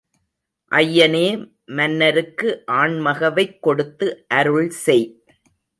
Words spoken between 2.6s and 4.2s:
ஆண்மகவைக் கொடுத்து